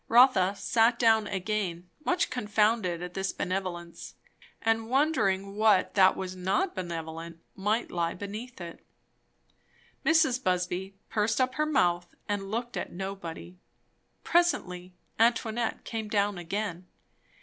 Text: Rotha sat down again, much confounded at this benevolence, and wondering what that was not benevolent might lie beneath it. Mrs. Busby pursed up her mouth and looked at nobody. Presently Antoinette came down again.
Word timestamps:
Rotha 0.07 0.55
sat 0.55 0.97
down 0.97 1.27
again, 1.27 1.87
much 2.03 2.31
confounded 2.31 3.03
at 3.03 3.13
this 3.13 3.31
benevolence, 3.31 4.15
and 4.59 4.89
wondering 4.89 5.55
what 5.57 5.93
that 5.93 6.17
was 6.17 6.35
not 6.35 6.73
benevolent 6.73 7.39
might 7.55 7.91
lie 7.91 8.15
beneath 8.15 8.59
it. 8.59 8.83
Mrs. 10.03 10.43
Busby 10.43 10.95
pursed 11.09 11.39
up 11.39 11.53
her 11.53 11.67
mouth 11.67 12.15
and 12.27 12.49
looked 12.49 12.77
at 12.77 12.91
nobody. 12.91 13.57
Presently 14.23 14.95
Antoinette 15.19 15.83
came 15.83 16.09
down 16.09 16.39
again. 16.39 16.87